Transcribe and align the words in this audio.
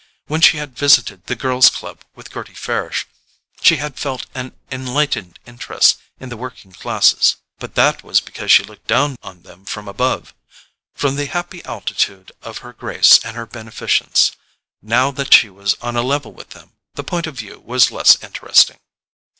—when 0.25 0.41
she 0.41 0.57
had 0.57 0.75
visited 0.75 1.27
the 1.27 1.35
Girls' 1.35 1.69
Club 1.69 2.03
with 2.15 2.31
Gerty 2.33 2.55
Farish, 2.55 3.05
she 3.61 3.75
had 3.75 3.99
felt 3.99 4.25
an 4.33 4.51
enlightened 4.71 5.37
interest 5.45 5.99
in 6.19 6.29
the 6.29 6.37
working 6.37 6.71
classes; 6.71 7.35
but 7.59 7.75
that 7.75 8.03
was 8.03 8.19
because 8.19 8.51
she 8.51 8.63
looked 8.63 8.87
down 8.87 9.15
on 9.21 9.43
them 9.43 9.63
from 9.63 9.87
above, 9.87 10.33
from 10.95 11.17
the 11.17 11.27
happy 11.27 11.63
altitude 11.65 12.31
of 12.41 12.57
her 12.65 12.73
grace 12.73 13.19
and 13.23 13.35
her 13.37 13.45
beneficence. 13.45 14.31
Now 14.81 15.11
that 15.11 15.35
she 15.35 15.51
was 15.51 15.75
on 15.83 15.95
a 15.95 16.01
level 16.01 16.33
with 16.33 16.49
them, 16.49 16.71
the 16.95 17.03
point 17.03 17.27
of 17.27 17.37
view 17.37 17.61
was 17.63 17.91
less 17.91 18.17
interesting. 18.23 18.79